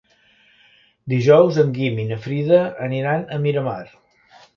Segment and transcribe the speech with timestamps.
[1.11, 3.79] Dijous en Guim i na Frida aniran a Miramar.